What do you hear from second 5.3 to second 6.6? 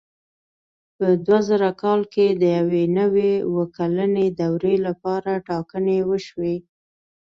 ټاکنې وشوې.